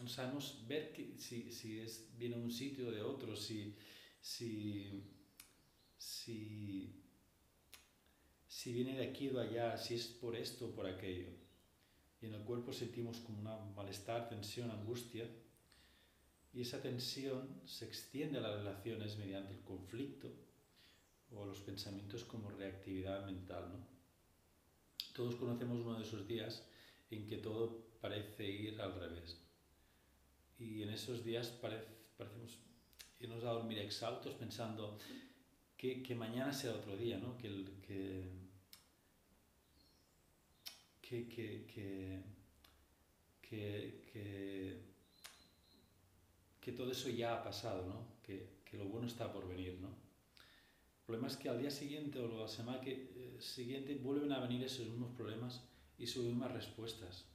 no 0.00 0.08
sabemos 0.08 0.62
ver 0.66 0.92
que, 0.92 1.14
si, 1.18 1.50
si 1.50 1.80
es, 1.80 2.08
viene 2.18 2.36
de 2.36 2.42
un 2.42 2.50
sitio 2.50 2.88
o 2.88 2.90
de 2.90 3.02
otro, 3.02 3.34
si, 3.36 3.74
si, 4.20 5.02
si, 5.96 7.01
si 8.52 8.70
viene 8.70 8.92
de 8.98 9.08
aquí 9.08 9.30
o 9.30 9.32
de 9.32 9.48
allá, 9.48 9.78
si 9.78 9.94
es 9.94 10.06
por 10.06 10.36
esto 10.36 10.66
o 10.66 10.74
por 10.74 10.86
aquello. 10.86 11.30
Y 12.20 12.26
en 12.26 12.34
el 12.34 12.42
cuerpo 12.42 12.70
sentimos 12.70 13.16
como 13.20 13.38
un 13.38 13.74
malestar, 13.74 14.28
tensión, 14.28 14.70
angustia. 14.70 15.26
Y 16.52 16.60
esa 16.60 16.82
tensión 16.82 17.62
se 17.64 17.86
extiende 17.86 18.36
a 18.38 18.42
las 18.42 18.56
relaciones 18.56 19.16
mediante 19.16 19.54
el 19.54 19.62
conflicto 19.62 20.28
o 21.34 21.46
los 21.46 21.60
pensamientos 21.60 22.24
como 22.24 22.50
reactividad 22.50 23.24
mental. 23.24 23.70
¿no? 23.72 23.86
Todos 25.14 25.36
conocemos 25.36 25.80
uno 25.80 25.98
de 25.98 26.04
esos 26.04 26.28
días 26.28 26.62
en 27.10 27.26
que 27.26 27.38
todo 27.38 27.86
parece 28.02 28.44
ir 28.44 28.78
al 28.82 29.00
revés. 29.00 29.40
Y 30.58 30.82
en 30.82 30.90
esos 30.90 31.24
días 31.24 31.48
parece, 31.48 31.88
parecemos 32.18 32.58
irnos 33.18 33.42
a 33.44 33.52
dormir 33.52 33.78
exaltos 33.78 34.34
pensando 34.34 34.98
que, 35.74 36.02
que 36.02 36.14
mañana 36.14 36.52
sea 36.52 36.74
otro 36.74 36.98
día, 36.98 37.16
¿no? 37.16 37.38
que, 37.38 37.46
el, 37.48 37.80
que, 37.80 38.41
que, 41.12 41.28
que, 41.28 42.22
que, 43.42 44.00
que, 44.10 44.80
que, 46.58 46.72
todo 46.72 46.90
eso 46.90 47.10
ya 47.10 47.34
ha 47.34 47.44
pasado, 47.44 47.84
¿no? 47.86 48.06
que, 48.22 48.50
lo 48.72 48.86
bueno 48.86 49.06
está 49.06 49.30
por 49.30 49.46
venir. 49.46 49.78
¿no? 49.82 49.88
El 49.88 51.04
problema 51.04 51.28
es 51.28 51.36
que 51.36 51.50
al 51.50 51.60
día 51.60 51.70
siguiente 51.70 52.18
o 52.18 52.40
la 52.40 52.48
semana 52.48 52.80
que, 52.80 52.92
eh, 53.14 53.36
siguiente 53.40 53.96
vuelven 53.96 54.32
a 54.32 54.40
venir 54.40 54.64
esos 54.64 54.86
mismos 54.86 55.14
problemas 55.14 55.62
y 55.98 56.06
sus 56.06 56.24
mismas 56.24 56.52
respuestas. 56.52 57.26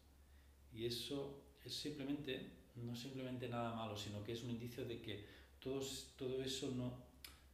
Y 0.74 0.86
eso 0.86 1.44
es 1.64 1.76
simplemente, 1.76 2.50
no 2.76 2.96
simplemente 2.96 3.48
nada 3.48 3.76
malo, 3.76 3.96
sino 3.96 4.24
que 4.24 4.32
es 4.32 4.42
un 4.42 4.50
indicio 4.50 4.86
de 4.86 5.00
que 5.00 5.26
todos, 5.60 6.16
todo 6.18 6.42
eso 6.42 6.72
no, 6.72 7.06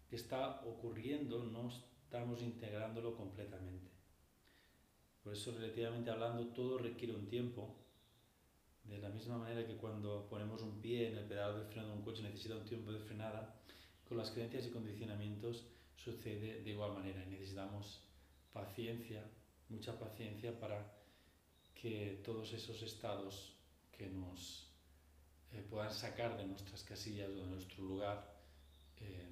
que 0.09 0.15
está 0.15 0.61
ocurriendo 0.61 1.43
no 1.43 1.69
estamos 1.69 2.41
integrándolo 2.41 3.13
completamente. 3.17 3.92
Por 5.23 5.33
eso, 5.33 5.53
relativamente 5.53 6.11
hablando, 6.11 6.47
todo 6.47 6.77
requiere 6.77 7.15
un 7.15 7.27
tiempo. 7.27 7.75
De 8.83 8.97
la 8.97 9.09
misma 9.09 9.37
manera 9.37 9.65
que 9.65 9.77
cuando 9.77 10.27
ponemos 10.29 10.61
un 10.61 10.81
pie 10.81 11.07
en 11.07 11.17
el 11.17 11.25
pedal 11.25 11.57
de 11.57 11.65
freno 11.65 11.87
de 11.87 11.93
un 11.93 12.01
coche 12.01 12.21
necesita 12.21 12.57
un 12.57 12.65
tiempo 12.65 12.91
de 12.91 12.99
frenada, 12.99 13.55
con 14.07 14.17
las 14.17 14.31
creencias 14.31 14.65
y 14.65 14.71
condicionamientos 14.71 15.65
sucede 15.95 16.61
de 16.61 16.69
igual 16.69 16.93
manera 16.93 17.23
y 17.23 17.29
necesitamos 17.29 18.01
paciencia, 18.51 19.23
mucha 19.69 19.97
paciencia 19.97 20.59
para 20.59 20.93
que 21.73 22.21
todos 22.25 22.51
esos 22.51 22.81
estados 22.81 23.55
que 23.91 24.07
nos 24.07 24.67
eh, 25.53 25.65
puedan 25.69 25.93
sacar 25.93 26.37
de 26.37 26.45
nuestras 26.45 26.83
casillas 26.83 27.29
o 27.29 27.35
de 27.35 27.45
nuestro 27.45 27.83
lugar 27.83 28.35
eh, 28.99 29.29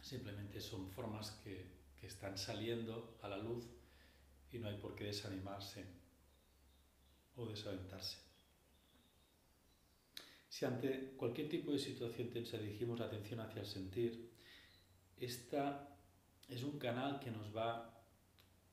simplemente 0.00 0.60
son 0.60 0.88
formas 0.90 1.32
que, 1.42 1.66
que 2.00 2.06
están 2.06 2.38
saliendo 2.38 3.18
a 3.22 3.28
la 3.28 3.38
luz 3.38 3.66
y 4.54 4.58
no 4.58 4.68
hay 4.68 4.76
por 4.76 4.94
qué 4.94 5.04
desanimarse 5.04 5.84
o 7.36 7.46
desaventarse. 7.46 8.18
Si 10.48 10.64
ante 10.64 11.14
cualquier 11.16 11.48
tipo 11.48 11.72
de 11.72 11.78
situación 11.78 12.30
tensa 12.30 12.58
dirigimos 12.58 13.00
la 13.00 13.06
atención 13.06 13.40
hacia 13.40 13.62
el 13.62 13.66
sentir, 13.66 14.30
esta 15.18 15.98
es 16.48 16.62
un 16.62 16.78
canal 16.78 17.18
que 17.18 17.30
nos 17.30 17.54
va 17.54 17.90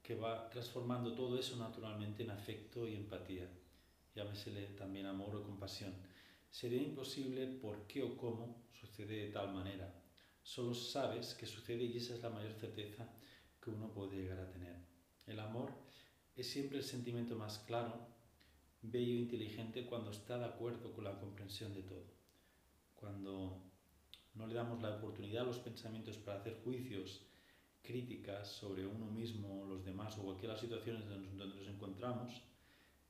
que 0.03 0.15
va 0.15 0.49
transformando 0.49 1.13
todo 1.13 1.37
eso 1.37 1.55
naturalmente 1.57 2.23
en 2.23 2.31
afecto 2.31 2.87
y 2.87 2.95
empatía. 2.95 3.47
Llámesele 4.15 4.67
también 4.69 5.05
amor 5.05 5.35
o 5.35 5.43
compasión. 5.43 5.93
Sería 6.49 6.81
imposible 6.81 7.47
por 7.47 7.87
qué 7.87 8.01
o 8.03 8.17
cómo 8.17 8.65
sucede 8.73 9.27
de 9.27 9.31
tal 9.31 9.53
manera. 9.53 9.93
Solo 10.43 10.73
sabes 10.73 11.35
que 11.35 11.45
sucede 11.45 11.83
y 11.83 11.97
esa 11.97 12.15
es 12.15 12.21
la 12.21 12.29
mayor 12.29 12.53
certeza 12.53 13.07
que 13.61 13.69
uno 13.69 13.91
puede 13.93 14.17
llegar 14.17 14.39
a 14.39 14.49
tener. 14.49 14.90
El 15.27 15.39
amor 15.39 15.71
es 16.35 16.49
siempre 16.49 16.77
el 16.77 16.83
sentimiento 16.83 17.35
más 17.35 17.59
claro, 17.59 17.93
bello 18.81 19.13
e 19.13 19.21
inteligente 19.21 19.85
cuando 19.85 20.11
está 20.11 20.37
de 20.37 20.45
acuerdo 20.45 20.91
con 20.93 21.03
la 21.03 21.19
comprensión 21.19 21.73
de 21.73 21.83
todo. 21.83 22.05
Cuando 22.95 23.61
no 24.35 24.47
le 24.47 24.53
damos 24.53 24.81
la 24.81 24.95
oportunidad 24.97 25.43
a 25.43 25.47
los 25.47 25.59
pensamientos 25.59 26.17
para 26.17 26.39
hacer 26.39 26.61
juicios 26.63 27.21
críticas 27.81 28.47
sobre 28.47 28.85
uno 28.85 29.05
mismo, 29.07 29.65
los 29.65 29.83
demás 29.83 30.17
o 30.17 30.23
cualquier 30.23 30.57
situación 30.57 31.03
donde 31.37 31.55
nos 31.55 31.67
encontramos, 31.67 32.41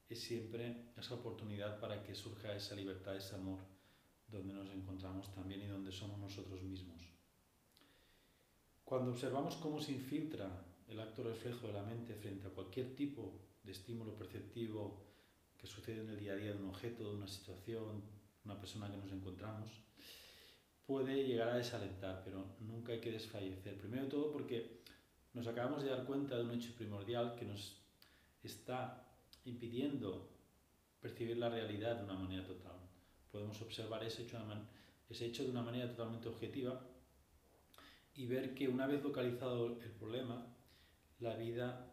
es 0.10 0.20
siempre 0.20 0.92
esa 0.98 1.16
oportunidad 1.16 1.80
para 1.80 2.04
que 2.04 2.16
surja 2.16 2.54
esa 2.56 2.76
libertad, 2.76 3.16
ese 3.16 3.36
amor, 3.36 3.60
donde 4.30 4.54
nos 4.54 4.70
encontramos 4.72 5.32
también 5.34 5.62
y 5.62 5.68
donde 5.68 5.92
somos 5.92 6.20
nosotros 6.20 6.62
mismos. 6.64 7.02
Cuando 8.84 9.12
observamos 9.12 9.56
cómo 9.56 9.80
se 9.80 9.94
infiltra 9.94 10.66
el 10.92 11.00
acto 11.00 11.24
reflejo 11.24 11.68
de 11.68 11.74
la 11.74 11.84
mente 11.84 12.14
frente 12.16 12.48
a 12.48 12.52
cualquier 12.52 12.96
tipo 12.96 13.40
de 13.64 13.72
estímulo 13.72 14.14
perceptivo 14.16 15.06
que 15.58 15.66
sucede 15.66 16.02
en 16.02 16.10
el 16.10 16.20
día 16.20 16.34
a 16.34 16.36
día 16.36 16.54
de 16.54 16.58
un 16.58 16.70
objeto, 16.70 17.10
de 17.10 17.16
una 17.16 17.28
situación, 17.28 18.04
una 18.44 18.60
persona 18.60 18.92
que 18.92 18.98
nos 18.98 19.12
encontramos, 19.12 19.70
puede 20.86 21.24
llegar 21.24 21.50
a 21.50 21.58
desalentar, 21.58 22.22
pero 22.26 22.58
nunca 22.60 22.92
hay 22.92 23.00
que 23.00 23.12
desfallecer. 23.12 23.78
Primero 23.78 24.04
de 24.04 24.10
todo 24.10 24.32
porque 24.32 24.82
nos 25.34 25.48
acabamos 25.48 25.84
de 25.84 25.92
dar 25.92 26.04
cuenta 26.06 26.36
de 26.36 26.44
un 26.44 26.52
hecho 26.52 26.74
primordial 26.76 27.36
que 27.36 27.46
nos 27.46 27.78
está 28.44 29.08
impidiendo 29.46 30.30
percibir 31.00 31.38
la 31.38 31.50
realidad 31.50 31.98
de 31.98 32.04
una 32.04 32.16
manera 32.16 32.46
total. 32.46 32.76
Podemos 33.32 33.62
observar 33.62 34.04
ese 34.04 34.24
hecho, 34.24 34.38
ese 35.10 35.28
hecho 35.28 35.44
de 35.44 35.52
una 35.52 35.62
manera 35.62 35.90
totalmente 35.90 36.28
objetiva 36.28 36.86
y 38.16 38.26
ver 38.26 38.54
que 38.54 38.68
una 38.68 38.88
vez 38.88 39.02
localizado 39.02 39.80
el 39.82 39.92
problema, 39.92 40.46
la 41.22 41.36
vida 41.36 41.88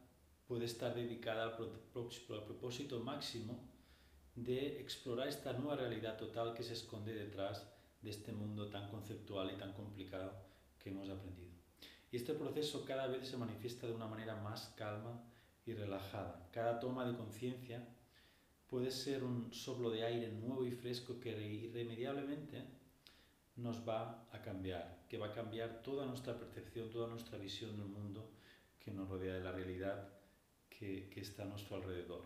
puede 0.47 0.65
estar 0.65 0.95
dedicada 0.95 1.45
al 1.45 1.57
propósito 2.45 3.01
máximo 3.01 3.61
de 4.35 4.81
explorar 4.81 5.29
esta 5.29 5.53
nueva 5.53 5.77
realidad 5.77 6.17
total 6.17 6.55
que 6.55 6.63
se 6.63 6.73
esconde 6.73 7.15
detrás 7.15 7.69
de 8.01 8.11
este 8.11 8.33
mundo 8.33 8.71
tan 8.71 8.89
conceptual 8.91 9.53
y 9.53 9.59
tan 9.59 9.75
complicado 9.75 10.33
que 10.79 10.91
hemos 10.91 11.11
aprendido. 11.11 11.53
Y 12.11 12.17
este 12.17 12.33
proceso 12.33 12.85
cada 12.87 13.07
vez 13.07 13.29
se 13.29 13.37
manifiesta 13.37 13.87
de 13.87 13.93
una 13.93 14.07
manera 14.07 14.37
más 14.37 14.73
calma 14.77 15.23
y 15.67 15.75
relajada. 15.75 16.49
Cada 16.51 16.81
toma 16.81 17.07
de 17.07 17.17
conciencia 17.17 17.87
puede 18.67 18.91
ser 18.91 19.25
un 19.25 19.53
soplo 19.53 19.91
de 19.91 20.05
aire 20.05 20.33
nuevo 20.33 20.65
y 20.65 20.71
fresco 20.71 21.21
que 21.21 21.31
irremediablemente 21.31 22.65
nos 23.57 23.87
va 23.87 24.27
a 24.33 24.41
cambiar, 24.41 25.05
que 25.09 25.19
va 25.19 25.27
a 25.27 25.33
cambiar 25.33 25.83
toda 25.83 26.07
nuestra 26.07 26.39
percepción, 26.39 26.91
toda 26.91 27.09
nuestra 27.09 27.37
visión 27.37 27.77
del 27.77 27.89
mundo 27.89 28.31
que 28.79 28.91
nos 28.91 29.09
rodea, 29.09 29.35
de 29.35 29.41
la 29.41 29.53
realidad 29.53 30.09
que, 30.69 31.09
que 31.11 31.21
está 31.21 31.43
a 31.43 31.47
nuestro 31.47 31.77
alrededor. 31.77 32.23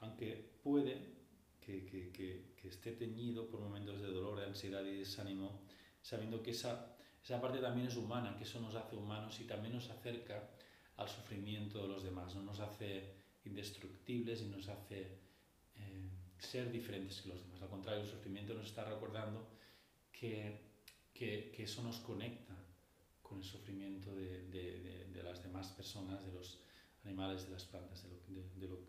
Aunque 0.00 0.58
puede 0.62 1.16
que, 1.60 1.84
que, 1.84 2.12
que, 2.12 2.68
esté 2.68 2.92
teñido 2.92 3.48
por 3.48 3.60
momentos 3.60 4.00
de 4.00 4.08
dolor, 4.08 4.38
de 4.38 4.46
ansiedad 4.46 4.84
y 4.84 4.98
desánimo, 4.98 5.62
sabiendo 6.02 6.42
que 6.42 6.50
esa, 6.50 6.96
esa 7.22 7.40
parte 7.40 7.58
también 7.58 7.86
es 7.88 7.96
humana, 7.96 8.36
que 8.36 8.44
eso 8.44 8.60
nos 8.60 8.74
hace 8.74 8.96
humanos 8.96 9.40
y 9.40 9.44
también 9.44 9.74
nos 9.74 9.90
acerca 9.90 10.48
al 10.96 11.08
sufrimiento 11.08 11.82
de 11.82 11.88
los 11.88 12.02
demás, 12.02 12.34
no 12.34 12.42
nos 12.42 12.60
hace 12.60 13.14
indestructibles 13.44 14.42
y 14.42 14.46
nos 14.46 14.68
hace 14.68 15.18
eh, 15.76 16.10
ser 16.38 16.70
diferentes 16.70 17.20
que 17.22 17.28
los 17.28 17.40
demás. 17.40 17.62
Al 17.62 17.68
contrario, 17.68 18.02
el 18.02 18.08
sufrimiento 18.08 18.54
nos 18.54 18.66
está 18.66 18.84
recordando 18.84 19.46
que, 20.12 20.60
que, 21.12 21.52
que 21.54 21.64
eso 21.64 21.82
nos 21.82 21.98
conecta 21.98 22.54
con 23.22 23.38
el 23.38 23.44
sufrimiento 23.44 24.14
de, 24.14 24.46
de, 24.48 25.06
de, 25.12 25.22
las 25.22 25.42
demás 25.42 25.55
de 26.24 26.32
los 26.32 26.60
animales, 27.04 27.44
de 27.46 27.52
las 27.52 27.64
plantas, 27.64 28.02
de, 28.04 28.10
lo, 28.34 28.42
de, 28.56 28.68
lo, 28.68 28.80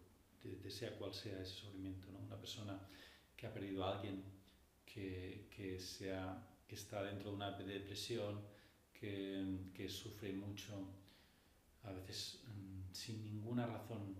de, 0.43 0.71
sea 0.71 0.95
cual 0.97 1.13
sea 1.13 1.41
ese 1.41 1.55
sufrimiento. 1.55 2.11
¿no? 2.11 2.19
Una 2.19 2.37
persona 2.37 2.79
que 3.35 3.47
ha 3.47 3.53
perdido 3.53 3.83
a 3.83 3.95
alguien, 3.95 4.23
que, 4.85 5.47
que, 5.49 5.79
sea, 5.79 6.47
que 6.67 6.75
está 6.75 7.03
dentro 7.03 7.29
de 7.29 7.35
una 7.35 7.51
depresión, 7.57 8.41
que, 8.93 9.71
que 9.73 9.89
sufre 9.89 10.33
mucho, 10.33 10.73
a 11.83 11.91
veces 11.91 12.41
mmm, 12.47 12.93
sin 12.93 13.23
ninguna 13.23 13.67
razón 13.67 14.15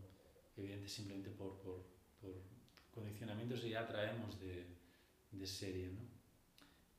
evidente, 0.55 0.87
simplemente 0.87 1.29
por, 1.31 1.57
por, 1.59 1.85
por 2.21 2.33
condicionamientos 2.91 3.61
que 3.61 3.69
ya 3.69 3.87
traemos 3.87 4.39
de, 4.39 4.65
de 5.31 5.47
serie. 5.47 5.87
¿no? 5.87 6.01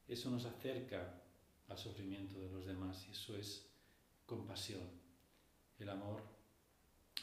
Eso 0.09 0.31
nos 0.31 0.45
acerca 0.45 1.23
al 1.69 1.79
sufrimiento 1.79 2.41
de 2.41 2.51
los 2.51 2.67
demás 2.67 3.07
y 3.09 3.13
eso 3.13 3.37
es 3.37 3.67
compasión. 4.27 4.98
El 5.79 5.89
amor 5.89 6.23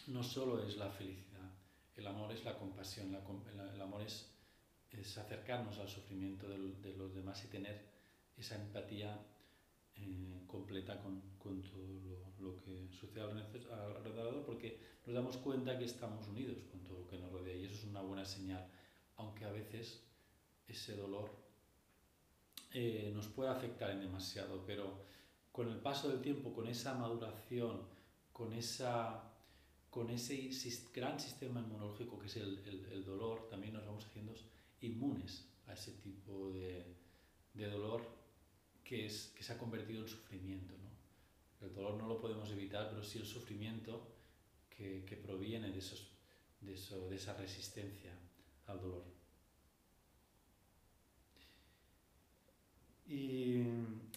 no 0.08 0.24
solo 0.24 0.64
es 0.64 0.78
la 0.78 0.90
felicidad, 0.90 1.52
el 1.96 2.08
amor 2.08 2.32
es 2.32 2.44
la 2.44 2.58
compasión, 2.58 3.10
el, 3.10 3.82
amor 3.82 4.02
es, 4.02 4.32
acercarnos 5.18 5.78
al 5.80 5.90
sufrimiento 5.90 6.48
de, 6.48 6.94
los 6.96 7.14
demás 7.14 7.44
y 7.44 7.48
tener 7.48 7.86
esa 8.38 8.56
empatía 8.56 9.20
eh, 9.96 10.44
completa 10.48 11.02
con, 11.02 11.22
todo 11.40 11.88
lo, 12.40 12.50
lo, 12.52 12.62
que 12.62 12.88
sucede 12.92 13.22
alrededor, 13.22 14.46
porque 14.46 14.80
nos 15.06 15.16
damos 15.16 15.38
cuenta 15.38 15.78
que 15.78 15.86
estamos 15.86 16.28
unidos 16.28 16.58
con 16.72 16.84
todo 16.84 17.00
lo 17.00 17.08
que 17.08 17.18
nos 17.18 17.32
rodea 17.32 17.56
y 17.56 17.66
eso 17.66 17.76
es 17.76 17.84
una 17.86 18.02
buena 18.02 18.26
señal, 18.26 18.68
aunque 19.18 19.46
a 19.46 19.52
veces 19.52 20.04
ese 20.68 20.96
dolor 20.96 21.32
eh, 22.74 23.12
nos 23.16 23.28
puede 23.28 23.50
afectar 23.50 23.90
en 23.92 24.02
demasiado, 24.02 24.64
pero 24.66 25.00
con 25.52 25.70
el 25.70 25.78
paso 25.78 26.10
del 26.10 26.22
tiempo, 26.22 26.54
con 26.54 26.68
esa 26.68 26.94
maduración, 26.94 27.82
con, 28.36 28.52
esa, 28.52 29.32
con 29.90 30.10
ese 30.10 30.50
gran 30.94 31.18
sistema 31.18 31.62
inmunológico 31.62 32.20
que 32.20 32.28
es 32.28 32.36
el, 32.36 32.60
el, 32.92 33.06
dolor, 33.06 33.48
también 33.48 33.72
nos 33.72 33.86
vamos 33.86 34.06
haciendo 34.06 34.34
inmunes 34.82 35.48
a 35.68 35.74
ese 35.74 35.94
tipo 35.94 36.52
de, 36.52 36.84
de 37.54 37.70
dolor 37.70 38.02
que, 38.84 39.06
es, 39.06 39.32
que 39.34 39.42
se 39.42 39.54
ha 39.54 39.58
convertido 39.58 40.02
en 40.02 40.10
sufrimiento. 40.10 40.74
¿no? 40.78 41.66
El 41.66 41.74
dolor 41.74 41.94
no 41.96 42.10
lo 42.10 42.20
podemos 42.20 42.52
evitar, 42.52 42.90
pero 42.90 43.02
sí 43.02 43.20
el 43.20 43.26
sufrimiento 43.26 44.06
que, 44.70 45.06
que 45.06 45.16
proviene 45.16 45.72
de, 45.72 45.80
esos, 45.80 46.10
de, 46.60 46.74
eso, 46.74 47.08
de 47.08 47.16
esa 47.16 47.36
resistencia 47.36 48.12
al 48.68 48.82
dolor. 48.82 49.06
Y, 53.08 53.64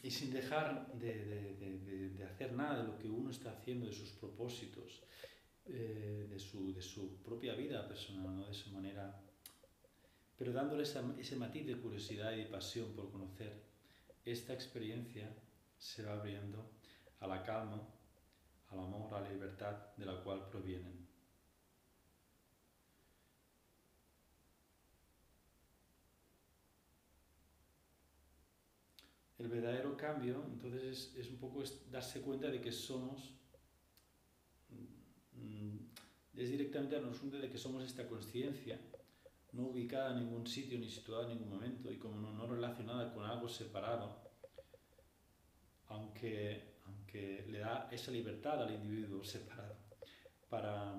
y 0.02 0.10
sin 0.10 0.32
dejar 0.32 0.90
de, 0.94 1.24
de, 1.24 1.54
de, 1.56 2.08
de, 2.10 2.24
hacer 2.24 2.52
nada 2.52 2.82
de 2.82 2.88
lo 2.88 2.98
que 2.98 3.08
uno 3.08 3.30
está 3.30 3.50
haciendo, 3.50 3.86
de 3.86 3.92
sus 3.92 4.10
propósitos, 4.10 5.02
eh, 5.66 6.26
de, 6.30 6.38
su, 6.38 6.72
de 6.72 6.80
su 6.80 7.18
propia 7.22 7.54
vida 7.54 7.86
personal, 7.86 8.34
¿no? 8.34 8.46
de 8.46 8.54
su 8.54 8.70
manera, 8.70 9.20
pero 10.38 10.52
dándole 10.52 10.84
esa, 10.84 11.02
ese 11.18 11.36
matiz 11.36 11.66
de 11.66 11.76
curiosidad 11.76 12.32
y 12.32 12.38
de 12.38 12.46
pasión 12.46 12.94
por 12.94 13.10
conocer 13.10 13.52
esta 14.24 14.52
experiencia 14.54 15.28
se 15.78 16.02
va 16.02 16.14
abriendo 16.14 16.70
a 17.20 17.26
la 17.26 17.42
calma, 17.42 17.82
al 18.70 18.78
amor, 18.78 19.14
a 19.14 19.20
la 19.20 19.30
libertad 19.30 19.94
de 19.96 20.06
la 20.06 20.22
cual 20.22 20.48
provienen. 20.48 21.07
El 29.38 29.48
verdadero 29.48 29.96
cambio, 29.96 30.44
entonces, 30.52 30.82
es, 30.82 31.26
es 31.26 31.30
un 31.30 31.38
poco 31.38 31.62
darse 31.90 32.20
cuenta 32.22 32.48
de 32.48 32.60
que 32.60 32.72
somos, 32.72 33.34
mm, 35.32 35.76
es 36.36 36.50
directamente 36.50 36.96
a 36.96 37.00
nosotros 37.00 37.40
de 37.40 37.48
que 37.48 37.58
somos 37.58 37.84
esta 37.84 38.08
conciencia, 38.08 38.80
no 39.52 39.68
ubicada 39.68 40.10
en 40.10 40.24
ningún 40.24 40.46
sitio 40.46 40.78
ni 40.78 40.90
situada 40.90 41.24
en 41.24 41.38
ningún 41.38 41.50
momento 41.50 41.90
y 41.90 41.98
como 41.98 42.20
no, 42.20 42.32
no 42.32 42.46
relacionada 42.46 43.12
con 43.14 43.24
algo 43.24 43.48
separado, 43.48 44.18
aunque, 45.86 46.74
aunque 46.86 47.44
le 47.48 47.60
da 47.60 47.88
esa 47.90 48.10
libertad 48.10 48.62
al 48.62 48.74
individuo 48.74 49.24
separado 49.24 49.76
para, 50.50 50.94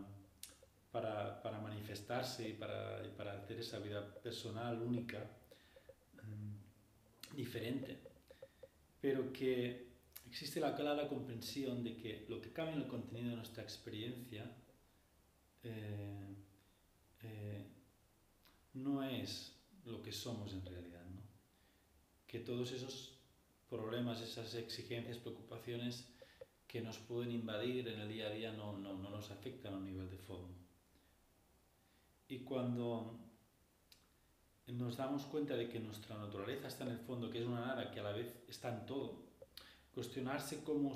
para, 0.92 1.42
para 1.42 1.60
manifestarse 1.60 2.50
y 2.50 2.54
para, 2.54 3.06
y 3.06 3.10
para 3.10 3.34
hacer 3.34 3.60
esa 3.60 3.80
vida 3.80 4.14
personal 4.16 4.82
única, 4.82 5.26
um, 6.24 7.36
diferente, 7.36 8.09
pero 9.02 9.32
que 9.32 9.88
existe 10.28 10.60
la 10.60 10.76
clara 10.76 11.08
comprensión 11.08 11.84
de 11.84 11.96
que 11.96 12.26
lo 12.30 12.42
que 12.42 12.52
cambia 12.52 12.76
en 12.76 12.82
el 12.82 12.88
contenido 12.88 13.32
de 13.32 13.36
nuestra 13.38 13.64
experiencia 13.64 14.52
eh, 15.64 16.36
eh, 17.24 17.66
no 18.74 19.04
es 19.04 19.56
lo 19.86 20.02
que 20.02 20.12
somos 20.12 20.54
en 20.54 20.66
realidad, 20.66 21.06
¿no? 21.06 21.22
Que 22.28 22.40
todos 22.40 22.72
esos 22.72 23.18
problemas, 23.70 24.22
esas 24.22 24.54
exigencias, 24.56 25.18
preocupaciones 25.18 26.08
que 26.68 26.82
nos 26.82 27.00
pueden 27.00 27.32
invadir 27.32 27.88
en 27.88 28.00
el 28.00 28.10
día 28.10 28.28
a 28.28 28.32
día 28.32 28.52
no, 28.54 28.78
no, 28.78 28.94
no 28.94 29.10
nos 29.10 29.32
afectan 29.32 29.74
a 29.74 29.78
un 29.78 29.86
nivel 29.86 30.10
de 30.10 30.18
fondo. 30.18 30.56
Y 32.28 32.40
cuando 32.40 33.29
nos 34.74 34.98
damos 34.98 35.26
cuenta 35.26 35.56
de 35.56 35.70
que 35.70 35.80
nuestra 35.80 36.18
naturaleza 36.18 36.68
está 36.68 36.84
en 36.84 36.92
el 36.92 37.00
fondo, 37.00 37.30
que 37.30 37.40
es 37.40 37.46
una 37.46 37.62
nada 37.62 37.92
que 37.92 38.00
a 38.00 38.04
la 38.04 38.12
vez 38.12 38.28
está 38.48 38.70
en 38.70 38.86
todo, 38.86 39.16
cuestionarse 39.94 40.64
cómo 40.64 40.96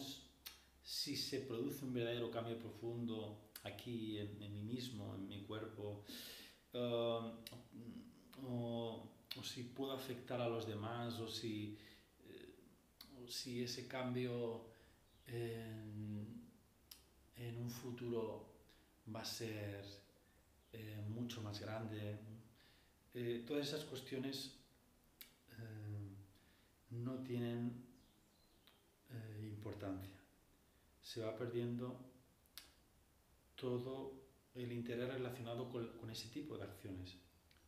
si 0.84 1.16
se 1.16 1.40
produce 1.40 1.86
un 1.86 1.94
verdadero 1.94 2.30
cambio 2.30 2.60
profundo 2.60 3.50
aquí 3.64 4.20
en, 4.20 4.42
en 4.42 4.54
mí 4.54 4.62
mismo, 4.62 5.16
en 5.16 5.28
mi 5.28 5.42
cuerpo, 5.44 6.04
uh, 6.74 7.32
o, 8.46 9.10
o, 9.38 9.44
si 9.44 9.64
puedo 9.64 9.94
afectar 9.94 10.42
a 10.42 10.50
los 10.50 10.68
demás, 10.68 11.20
o 11.20 11.28
si, 11.28 11.78
eh, 12.28 12.56
o 13.24 13.28
si 13.28 13.64
ese 13.64 13.88
cambio 13.88 14.66
en, 15.28 16.44
en, 17.38 17.58
un 17.58 17.70
futuro 17.70 18.50
va 19.14 19.22
a 19.22 19.26
ser 19.26 19.86
eh, 20.74 21.02
mucho 21.08 21.42
más 21.42 21.60
grande. 21.60 22.33
Eh, 23.16 23.44
todas 23.46 23.68
esas 23.68 23.84
cuestiones 23.86 24.56
eh, 25.52 26.16
no 26.90 27.20
tienen 27.20 27.86
eh, 29.12 29.48
importancia. 29.48 30.18
Se 31.02 31.22
va 31.22 31.36
perdiendo 31.36 31.96
todo 33.56 34.14
el 34.56 34.72
interés 34.72 35.14
relacionado 35.14 35.70
con, 35.70 36.10
ese 36.10 36.30
tipo 36.30 36.58
de 36.58 36.64
acciones. 36.64 37.16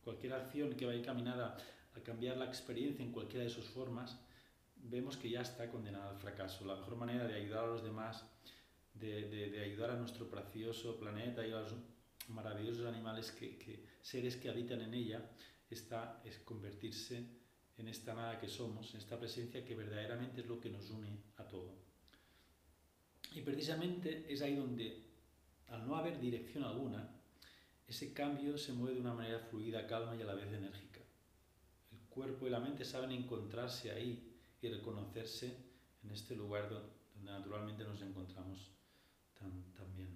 Cualquier 0.02 0.32
acción 0.32 0.74
que 0.74 0.84
vaya 0.84 0.98
encaminada 0.98 1.56
a 1.94 2.00
cambiar 2.00 2.36
la 2.36 2.46
experiencia 2.46 3.04
en 3.04 3.12
cualquiera 3.12 3.44
de 3.44 3.50
sus 3.50 3.66
formas, 3.66 4.18
vemos 4.76 5.16
que 5.16 5.30
ya 5.30 5.42
está 5.42 5.70
condenada 5.70 6.10
al 6.10 6.18
fracaso. 6.18 6.64
La 6.64 6.76
mejor 6.76 6.96
manera 6.96 7.24
de 7.26 7.34
ayudar 7.34 7.64
a 7.64 7.68
los 7.68 7.84
demás, 7.84 8.24
de, 8.94 9.28
de, 9.28 9.50
de 9.50 9.60
ayudar 9.60 9.90
a 9.90 9.96
nuestro 9.96 10.28
precioso 10.28 10.98
planeta 10.98 11.46
y 11.46 11.52
a 11.52 11.60
los 11.60 11.74
maravillosos 12.28 12.86
animales, 12.86 13.32
que, 13.32 13.84
seres 14.00 14.36
que 14.36 14.48
habitan 14.48 14.80
en 14.80 14.94
ella, 14.94 15.30
está, 15.70 16.22
es 16.24 16.38
convertirse 16.38 17.26
en 17.78 17.88
esta 17.88 18.14
nada 18.14 18.38
que 18.38 18.48
somos, 18.48 18.94
en 18.94 19.00
esta 19.00 19.18
presencia 19.18 19.64
que 19.64 19.74
verdaderamente 19.74 20.40
es 20.40 20.46
lo 20.46 20.60
que 20.60 20.70
nos 20.70 20.90
une 20.90 21.18
a 21.36 21.46
todo. 21.46 21.74
Y 23.32 23.42
precisamente 23.42 24.32
es 24.32 24.40
ahí 24.42 24.54
donde 24.54 25.04
al 25.68 25.86
no 25.86 25.96
haber 25.96 26.20
dirección 26.20 26.64
alguna, 26.64 27.10
ese 27.86 28.12
cambio 28.12 28.56
se 28.58 28.72
mueve 28.72 28.94
de 28.94 29.00
una 29.00 29.14
manera 29.14 29.38
fluida, 29.38 29.86
calma 29.86 30.16
y 30.16 30.22
a 30.22 30.24
la 30.24 30.34
vez 30.34 30.52
enérgica. 30.52 31.00
El 31.92 32.00
cuerpo 32.08 32.46
y 32.46 32.50
la 32.50 32.60
mente 32.60 32.84
saben 32.84 33.12
encontrarse 33.12 33.90
ahí 33.90 34.32
y 34.60 34.68
reconocerse 34.68 35.56
en 36.02 36.10
este 36.10 36.34
lugar 36.34 36.70
donde 36.70 37.30
naturalmente 37.32 37.84
nos 37.84 38.00
encontramos 38.02 38.70
tan, 39.38 39.72
tan. 39.72 40.15